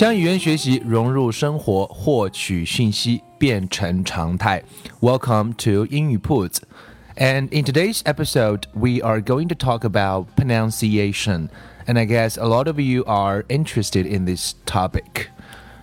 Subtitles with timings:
[0.00, 4.62] 将语言学习融入生活，获取讯息变成常态。
[5.00, 6.62] Welcome to 英语铺子。
[7.16, 11.48] And in today's episode, we are going to talk about pronunciation.
[11.86, 15.28] And I guess a lot of you are interested in this topic.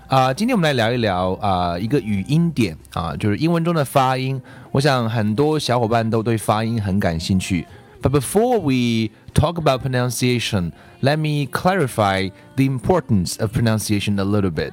[0.09, 4.39] 啊，今天我们来聊一聊啊，一个语音点啊，就是英文中的发音。
[4.71, 7.65] 我想很多小伙伴都对发音很感兴趣。
[7.99, 14.71] But before we talk about pronunciation, let me clarify the importance of pronunciation a little bit.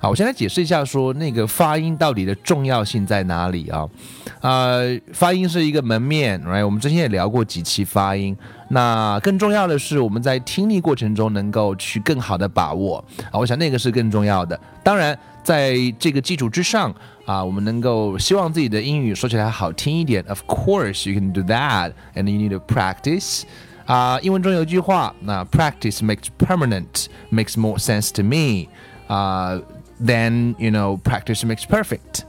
[0.00, 3.88] 好，我先来解释一下，说那个发音到底的重要性在哪里啊？
[4.40, 6.64] 呃，发音是一个门面，right？
[6.64, 8.36] 我们之前也聊过几期发音。
[8.70, 14.58] 那更重要的是，我们在听力过程中能够去更好的把握啊，我想那个是更重要的。
[14.82, 16.92] 当然，在这个基础之上
[17.24, 20.24] 啊，我们能够希望自己的英语说起来好听一点。
[20.24, 23.42] Of course, you can do that, and you need to practice.
[23.89, 28.67] 啊，英文中有一句话，那 practice makes permanent makes more sense to me.
[29.07, 29.59] 啊
[29.99, 32.21] ，then you know practice makes perfect.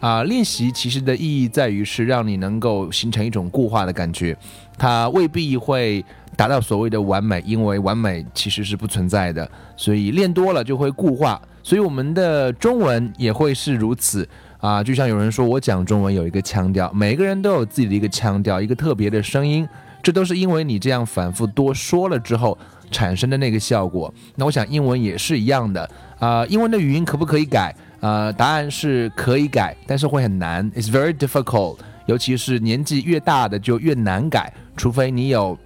[0.00, 4.36] 啊，练习其实的意义在于是让你能够形成一种固化的感觉，
[4.76, 6.04] 它未必会
[6.36, 11.40] 达到所谓的完美，因为完美其实是不存在的，所以练多了就会固化。
[11.62, 19.66] 所以我们的中文也会是如此啊，就像有人说我讲中文有一个腔调，每个人都有自己的一个腔调，一个特别的声音，
[20.04, 22.56] 这都是因为你这样反复多说了之后
[22.90, 24.12] 产生的那个效果。
[24.36, 27.74] 那我想英文也是一样的啊，英文的语音可不可以改？
[28.00, 31.78] 呃，答案是可以改，但是会很难，It's very difficult。
[32.04, 35.58] 尤其是年纪越大的就越难改，除非你有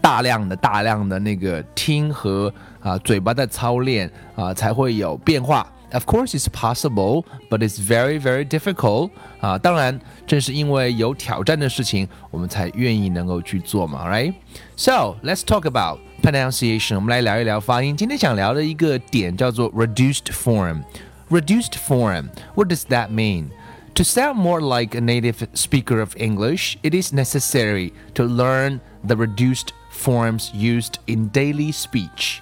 [0.00, 2.50] 大量的大量的那个听和
[2.80, 5.70] 啊嘴巴的操练啊，才会有变化。
[5.91, 9.11] Of course, it's possible, but it's very, very difficult.
[9.39, 14.33] 啊，当然，正是因为有挑战的事情，我们才愿意能够去做嘛，right?
[14.75, 16.95] So let's talk about pronunciation.
[16.95, 17.95] 我们来聊一聊发音。
[17.95, 22.29] 今天想聊的一个点叫做 reduced form。Reduced form.
[22.55, 23.51] What does that mean?
[23.93, 29.15] To sound more like a native speaker of English, it is necessary to learn the
[29.15, 32.41] reduced forms used in daily speech.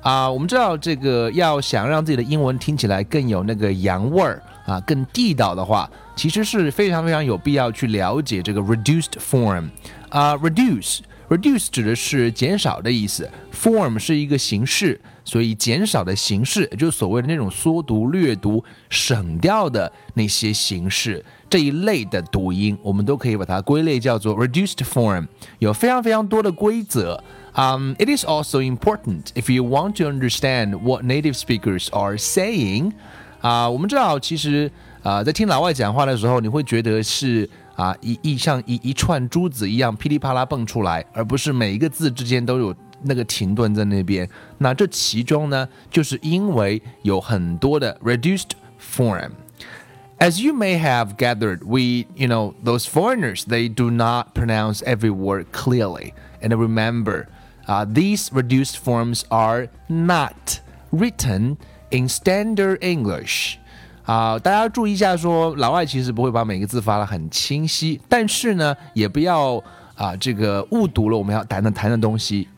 [0.00, 9.68] 啊，我们知道这个要想让自己的英文听起来更有那个洋味儿啊，更地道的话，其实是非常非常有必要去了解这个 reduced form。
[10.08, 11.00] 啊，reduce。
[11.28, 25.26] Reduce 指的是减少的意思，form 是一个形式，所以减少的形式，也就是所谓的那种缩读、略读、省掉的那些形式这一类的读音，我们都可以把它归类叫做 reduced form，
[25.58, 27.22] 有非常非常多的规则。
[27.55, 32.93] Um, it is also important if you want to understand what native speakers are saying.
[33.41, 34.71] 啊，我们知道，其实
[35.03, 37.49] 啊，在听老外讲话的时候，你会觉得是。
[37.75, 44.29] 啊，一一像一一串珠子一样噼里啪啦蹦出来，而不是每一个字之间都有那个停顿在那边。
[44.59, 54.83] 那这其中呢，就是因为有很多的 reduced form。As you may have gathered, we, you know, those foreigners, they do not pronounce
[54.83, 56.13] every word clearly.
[56.43, 57.25] And remember,
[57.68, 60.58] uh, these reduced forms are not
[60.90, 61.56] written
[61.90, 63.58] in standard English.
[64.04, 69.62] 啊，大家注意一下，说老外其实不会把每个字发的很清晰，但是呢，也不要
[69.94, 72.48] 啊这个误读了我们要谈的谈的东西，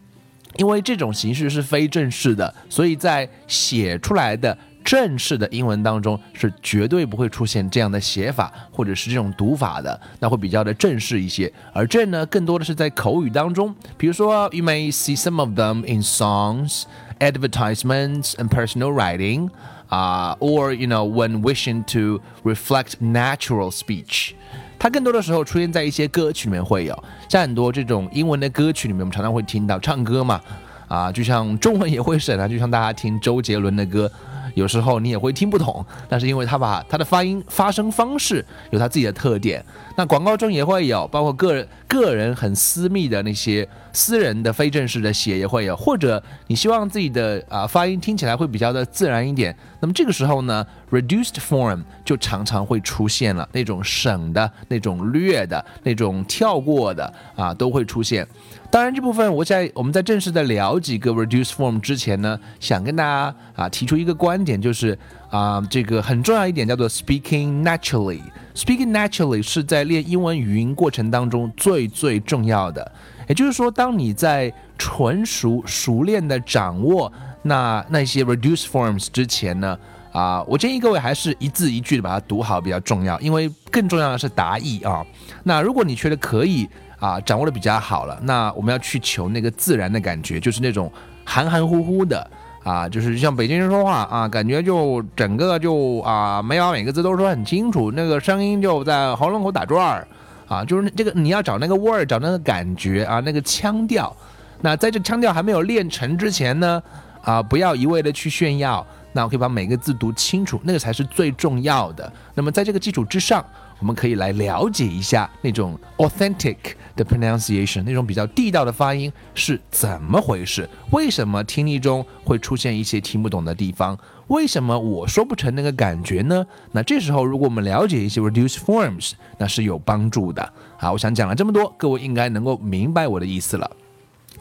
[0.56, 11.53] 因为这种形式是非正式的，所以在写出来的正式的英文当中是绝对不会出现这样的写法或者是这种读法的，那会比较的正式一些。
[11.72, 16.84] 而这呢，更多的是在口语当中，比如说，you may see some of them in songs,
[17.18, 19.50] advertisements, and personal writing.
[19.88, 24.34] 啊，or you know when wishing to reflect natural speech，
[24.78, 30.41] 它更多的时候出现在一些歌曲里面会有，在很多这种英文的歌曲里面，我们常常会听到唱歌嘛，
[30.86, 34.09] 啊，就像中文也会审啊，就像大家听周杰伦的歌，
[34.54, 39.64] 有时候你也会听不懂，但是因为它把它的发音发声方式有它自己的特点。
[39.97, 58.26] 那广告中也会有，包括个人个人很私密的那些私人的非正式的写也会有，或者你希望自己的啊发音听起来会比较的自然一点，那么这个时候呢，reduced form 就常常会出现了，那种省的、那种略的、那种跳过的啊都会出现。
[58.71, 64.97] 当然，这部分我在我们在正式的聊几个 reduce form 之前呢，想跟大家啊提出一个观点，就是
[65.28, 68.21] 啊这个很重要一点叫做 speaking naturally。
[68.55, 72.93] speaking naturally 是在练英文语音过程当中最最重要的。
[73.27, 77.13] 也就是说，当你在纯熟熟练的掌握
[77.43, 79.77] 那那些 reduce forms 之前呢，
[80.13, 85.05] 啊，我建议各位还是一字一句的把它读好比较重要，因为更重要的是答意啊。
[85.43, 86.69] 那如果你觉得可以。
[87.00, 88.16] 啊，掌握的比较好了。
[88.22, 90.92] 那我们要去求那个自然的感觉，就是那种
[91.24, 92.30] 含含糊糊的
[92.62, 100.06] 啊，就是像北京人说话啊，感觉就整个就啊，没有每个字都说很清楚，那个声音就在喉咙口打转儿
[100.47, 104.14] 啊，就是这个你要找那个味儿，找那个感觉啊，那个腔调。
[104.60, 106.82] 那在这腔调还没有练成之前呢，
[107.22, 108.86] 啊，不要一味的去炫耀。
[109.12, 112.12] 那我可以把每个字读清楚，那个才是最重要的。
[112.34, 113.42] 那么在这个基础之上。
[113.80, 116.56] 我们可以来了解一下那种 authentic
[116.94, 120.68] 的 pronunciation，那种比较地道的发音是怎么回事？
[120.92, 123.98] 为什么听力中会出现一些听不懂的地方？
[124.28, 126.47] 为什么我说不成那个感觉呢？
[126.71, 130.53] 那这时候如果我们了解一些 reduced forms，那是有帮助的。
[130.76, 133.68] 好，我想讲了这么多，各位应该能够明白我的意思了。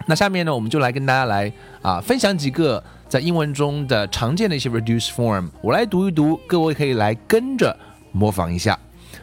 [0.06, 1.52] 那下面呢，我们就来跟大家来
[1.82, 7.76] 啊分享几个在英文中的常见的一些 reduced form，我来读一读，各位可以来跟着
[8.12, 8.78] 模仿一下。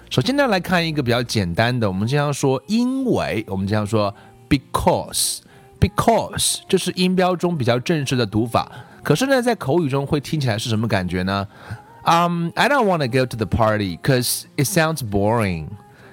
[0.08, 4.14] 首先呢，来看一个比较简单的，我们经常说因为，我们经常说
[4.48, 8.70] because，because 这是音标中比较正式的读法。
[9.02, 11.48] 可是呢，在口语中会听起来是什么感觉呢？
[12.04, 15.66] 嗯，I don't want to go to the party because it sounds boring。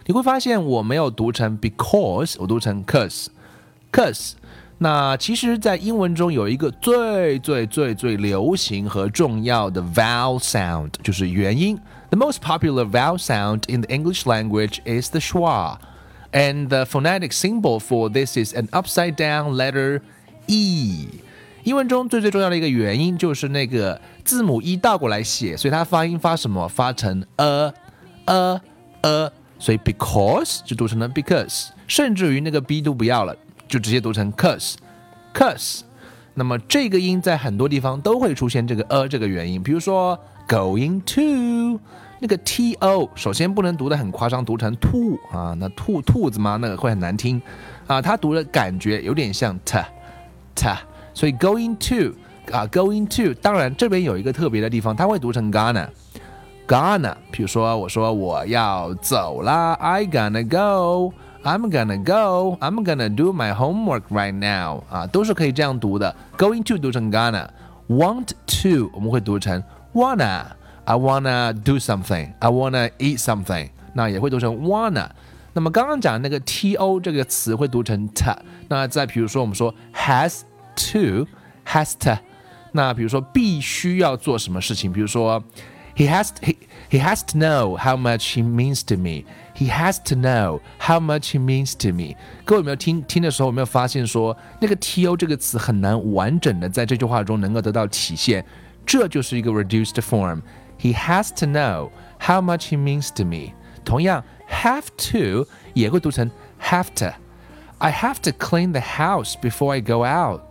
[0.06, 4.33] 你会发现我没有读成 because，我读成 cause，cause。
[4.80, 11.80] 那其实，在英文中有一个最最最最流行和重要的 vowel sound，就是元音。
[12.12, 15.78] The most popular vowel sound in the English language is the schwa,
[16.32, 20.00] and the phonetic symbol for this is an upside down letter
[20.46, 21.08] e.
[21.64, 26.66] 英文中最最重要的一个元音就是那个字母一倒过来写，所以它发音发什么？
[26.66, 27.75] 发成 a
[28.25, 28.60] a
[29.02, 33.37] a，所以 because 就读成了 because，甚至于那个 b 都不要了，
[33.69, 34.76] 就直接读成 cause
[35.34, 35.81] cause。
[36.32, 41.81] 那么这个音在很多地方都会出现这个 a 这个元音，比如说 going to。
[42.20, 46.58] 那个 t o 首先不能读的很夸张，读成兔啊，那兔兔子吗？
[46.60, 47.40] 那个会很难听
[47.87, 48.02] 啊。
[48.02, 49.78] 它读的感觉有点像 t
[50.56, 50.69] t，
[51.14, 52.12] 所以 going to
[52.52, 55.87] 啊 going to，当然这边有一个特别的地方，它会读成 gonna
[56.66, 57.14] gonna。
[57.31, 66.12] 比如说我说我要走啦，I gonna go，I'm gonna go，I'm gonna do my homework right now 啊，都是可以这样读的。
[66.37, 69.62] going to 读成 gonna，want to 我们会读成
[69.93, 72.32] wanna。I wanna do something.
[72.38, 73.69] I wanna eat something.
[73.93, 75.10] 那也会读成 wanna。
[75.52, 78.25] 那么刚刚讲那个 to 这个词会读成 t。
[78.69, 80.40] 那再比如说我们说 has
[80.76, 81.26] to
[81.66, 82.19] has to。
[82.72, 85.43] 那比如说必须要做什么事情，比如说
[85.94, 86.56] he has he
[86.90, 89.25] he has to know how much he means to me.
[89.55, 92.14] He has to know how much he means to me。
[92.44, 98.43] 各位有没有听听的时候有没有发现说那个 to 这个词很难完整的在这句话中能够得到体现？
[98.87, 103.53] 这就是一个 reduced form。He has to know how much he means to me。
[103.84, 106.31] 同样，have to 也会读成
[106.62, 110.43] have to。I have to clean the house before I go out.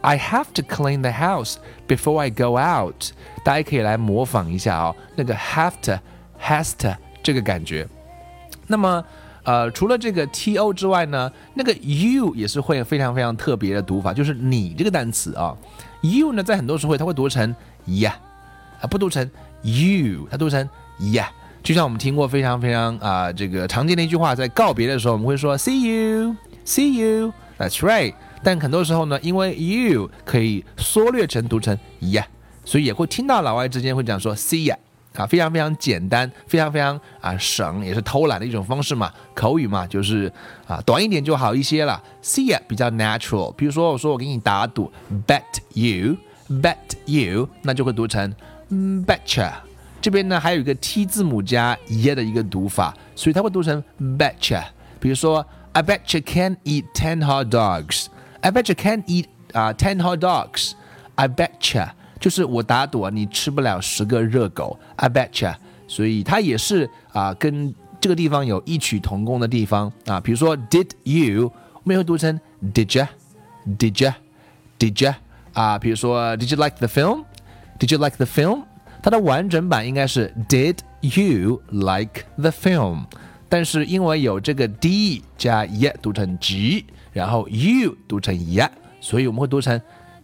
[0.00, 1.56] I have to clean the house
[1.88, 3.12] before I go out。
[3.44, 7.86] 大家可以来模仿一下哦，那个 have to、has to 这个感觉。
[8.66, 9.04] 那么，
[9.44, 15.56] 呃，除了这个 to 之外呢，那个 you 也是会非常非常特别的读法，就是你这个单词啊，
[16.02, 17.54] you 呢在很多时候它会读成
[17.87, 18.13] yeah，
[18.81, 19.29] 啊不读成。
[19.61, 20.69] You，它读成
[21.01, 21.25] ya
[21.61, 28.13] 就像我们听过非常非常啊这个常见的一句话，在告别的时候我们会说 See you，See you，That's right。
[28.41, 32.23] 但很多时候呢，因为 you 可以缩略成读成 ya，
[32.63, 34.77] 所以也会听到老外之间会讲说 See ya，
[35.13, 40.31] 啊，非常非常简单，非常非常啊省，也是偷懒的一种方式嘛，口语嘛，就是
[40.65, 42.01] 啊短一点就好一些了。
[42.23, 44.89] See ya 比较 natural，比如说我说我给你打赌
[45.27, 45.41] ，Bet
[45.73, 46.15] you
[46.49, 46.75] Bet
[47.05, 48.33] you，那就会读成。
[48.71, 49.51] betcha，
[50.01, 53.83] 这边呢还有一个 t 字母加 e 的一个读法，所以它会读成
[54.17, 54.63] betcha。
[54.99, 58.07] 比如说，I bet you can eat ten hot dogs。
[58.41, 60.73] I bet you can eat 啊 ten hot dogs。
[61.15, 61.89] I betcha。
[62.19, 65.53] 就是我打赌，你吃不了十个热狗，I bet you。
[65.87, 70.19] 所以它也是啊，跟这个地方有异曲同工的地方啊。
[70.19, 71.51] 比如说，Did you？
[71.73, 75.13] 我们也会读成 Did you？Did you？Did you？
[75.52, 78.64] 啊，比如说，Did you like the film？Did you like the film？
[79.02, 83.04] 它的完整版应该是 Did you like the film？
[83.48, 88.68] 但是因为有这个 d 加 y 读成 g，然后 you 读成 y，
[89.00, 89.80] 所以我们会读成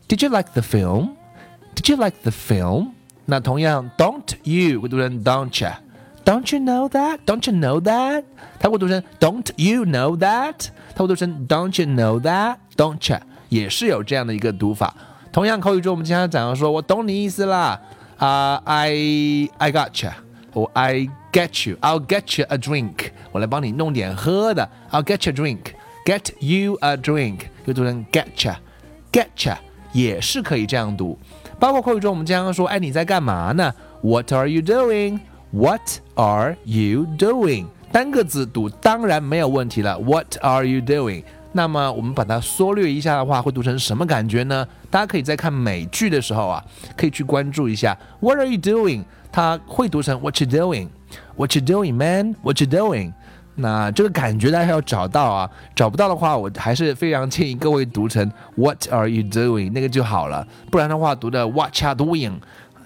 [0.09, 2.89] Did you like the film？Did you like the film？
[3.27, 8.25] 那同样，Don't you 会读成 Don't you？Don't you know that？Don't you know that？
[8.59, 10.69] 它会读成 Don't you know that？
[10.95, 14.95] 它会读成 Don't you know that？Don't you 也是有这样的一个读法。
[15.36, 17.78] 同样口语中，我们经常讲说，我懂你意思啦。
[18.16, 20.10] 啊、，I I got you，
[20.54, 24.70] 或 I get you，I'll get you a drink，我来帮你弄点喝的。
[24.92, 29.58] I'll get you a drink，get you a drink，又读成 get you，get you
[29.92, 31.20] 也是可以这样读。
[31.60, 33.74] 包括口语中，我们经常说，哎，你在干嘛呢
[34.04, 37.66] ？What are you doing？What are you doing？
[37.92, 40.00] 单个字读当然没有问题了。
[40.00, 41.26] What are you doing？
[41.52, 44.66] 那么我们把它缩略一下的话，会读成什么感觉呢？
[44.96, 46.64] 大家可以在看美剧的时候啊，
[46.96, 47.98] 可以去关注一下。
[48.22, 49.04] What are you doing？
[49.30, 52.36] 它会读成 What you doing？What you doing, man?
[52.44, 53.12] What you doing？
[53.56, 59.74] 那这个感觉大家要找到啊，找不到的话，我还是非常建议各位读成 What are you doing？
[59.74, 60.48] 那个就好了。
[60.72, 62.36] 不然的话，读的 What you doing？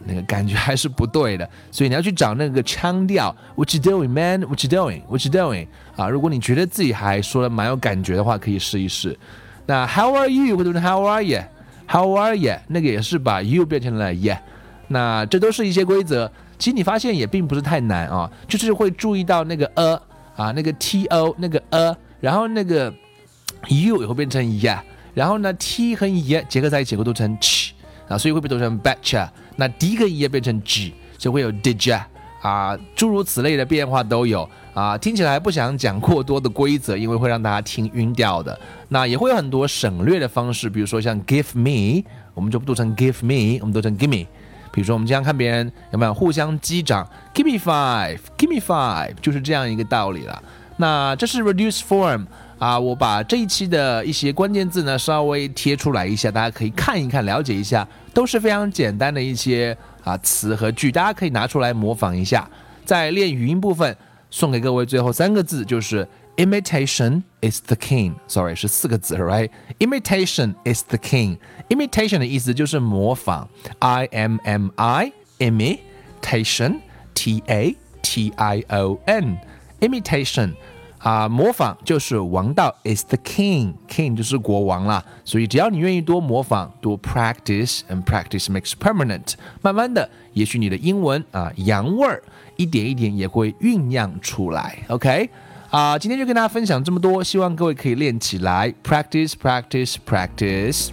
[0.06, 3.36] 那个感觉还是不对的，所以你要去找那个腔调。
[3.56, 4.42] What you doing, man?
[4.48, 5.04] What you doing?
[5.04, 5.68] What you doing?
[5.96, 9.16] 啊，如果你觉得自己还说的蛮有感觉的话，可以试一试。
[9.68, 10.58] 那 How are you？
[10.58, 11.44] 会读成 How are you?
[11.90, 12.54] How are you？
[12.68, 14.38] 那个也是把 you 变成了 yeah。
[14.90, 20.02] 那这都是一些规则，其实你发现也并不是太难啊，就是会注意到那个 a
[20.36, 22.94] 啊，那个 t o 那个 a，然后那个
[23.68, 24.80] you 也会变成 yeah，
[25.14, 27.72] 然后呢 t 和 ye 结合在一起会读成 ch。
[28.08, 29.30] 啊，所以会被读成 betcha。
[29.56, 32.02] 那第一个 e 变成 g，就会有 didja
[32.42, 34.98] 啊，诸如此类的变化都有啊。
[34.98, 38.58] 听起来不想讲过多的规则，因为会让大家听晕掉的。
[38.88, 44.26] 那也会有很多省略的方式，比如说像 give me，我们就不读成 give me，我们读成 give me。
[44.72, 50.42] 比如说我们经常看别人有没有互相击掌，give me five，give me five，就是这样一个道理了。
[50.78, 52.26] 那这是 reduce form。
[52.60, 62.46] 啊，我把这一期的一些关键字呢稍微贴出来一下，大家可以看一看，了解一下，都是非常简单的一些啊词和句，大家可以拿出来模仿一下。
[62.84, 63.96] 在练语音部分，
[64.30, 66.08] 送给各位最后三个字就是
[66.38, 68.14] imitation is the king。
[68.28, 71.38] Sorry，是四个字，right？imitation is the king。
[71.70, 80.54] imitation 的意思就是模仿，I M M I，imitation，T A T I O N，imitation。
[81.00, 85.04] 啊，模仿就是王道，is the king，king 就是国王啦。
[85.24, 89.36] 所以只要你愿意多模仿，多 practice，and practice makes permanent。
[89.62, 92.22] 慢慢的，也许你的英文啊洋味儿
[92.58, 94.80] 一点一点也会酝酿出来。
[94.90, 95.30] OK，
[95.70, 100.90] 啊，今天就跟大家分享这么多，希望各位可以练起来，practice，practice，practice